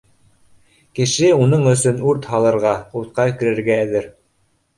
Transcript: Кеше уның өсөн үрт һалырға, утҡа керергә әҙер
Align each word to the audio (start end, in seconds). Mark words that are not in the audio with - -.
Кеше 0.99 1.29
уның 1.43 1.65
өсөн 1.73 1.99
үрт 2.13 2.25
һалырға, 2.31 2.73
утҡа 3.03 3.27
керергә 3.37 3.79
әҙер 3.85 4.11